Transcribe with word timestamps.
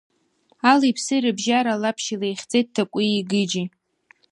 Алеи-ԥси 0.71 1.23
рыбжьара, 1.23 1.81
Лаԥшь 1.81 2.09
илаихьӡеит 2.13 2.67
Ҭакәии 2.73 3.25
Гыџьи. 3.29 3.65